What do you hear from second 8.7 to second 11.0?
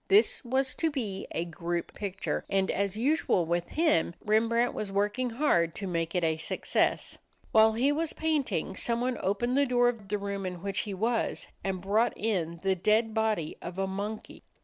someone opened the door of the room in which he